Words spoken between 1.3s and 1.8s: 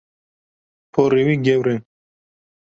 gewr e.